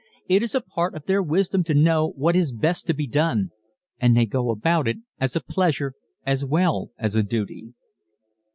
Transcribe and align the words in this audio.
It 0.27 0.41
is 0.41 0.55
a 0.55 0.61
part 0.61 0.95
of 0.95 1.05
their 1.05 1.21
wisdom 1.21 1.63
to 1.65 1.75
know 1.75 2.07
what 2.17 2.35
is 2.35 2.51
best 2.51 2.87
to 2.87 2.93
be 2.95 3.05
done 3.05 3.51
and 3.99 4.17
they 4.17 4.25
go 4.25 4.49
about 4.49 4.87
it 4.87 4.97
as 5.19 5.35
a 5.35 5.39
pleasure 5.41 5.93
as 6.25 6.43
well 6.43 6.89
as 6.97 7.15
a 7.15 7.21
duty. 7.21 7.75